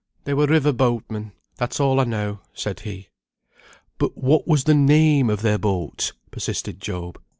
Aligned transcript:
"They 0.23 0.33
were 0.33 0.47
river 0.47 0.71
boatmen; 0.73 1.31
that's 1.57 1.79
all 1.79 1.99
I 1.99 2.05
know," 2.05 2.39
said 2.55 2.79
he. 2.79 3.09
"But 3.99 4.17
what 4.17 4.47
was 4.47 4.63
the 4.63 4.73
name 4.73 5.29
of 5.29 5.43
their 5.43 5.59
boat?" 5.59 6.13
persevered 6.31 6.79
Job. 6.79 7.21